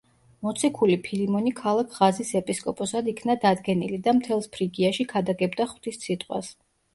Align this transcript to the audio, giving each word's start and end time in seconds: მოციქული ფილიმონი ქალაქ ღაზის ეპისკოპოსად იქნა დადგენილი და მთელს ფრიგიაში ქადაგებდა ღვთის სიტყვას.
მოციქული 0.45 0.93
ფილიმონი 1.07 1.51
ქალაქ 1.59 1.91
ღაზის 1.97 2.31
ეპისკოპოსად 2.39 3.11
იქნა 3.13 3.35
დადგენილი 3.45 4.01
და 4.09 4.15
მთელს 4.21 4.49
ფრიგიაში 4.57 5.07
ქადაგებდა 5.13 5.69
ღვთის 5.75 6.03
სიტყვას. 6.09 6.53